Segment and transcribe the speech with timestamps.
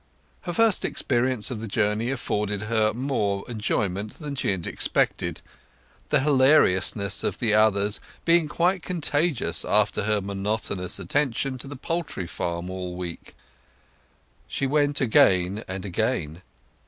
[0.45, 5.41] Her first experience of the journey afforded her more enjoyment than she had expected,
[6.09, 12.25] the hilariousness of the others being quite contagious after her monotonous attention to the poultry
[12.25, 13.35] farm all the week.
[14.47, 16.41] She went again and again.